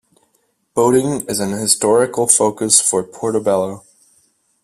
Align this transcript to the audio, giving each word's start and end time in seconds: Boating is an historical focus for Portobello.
Boating 0.73 1.27
is 1.29 1.39
an 1.39 1.51
historical 1.51 2.25
focus 2.25 2.81
for 2.81 3.03
Portobello. 3.03 3.83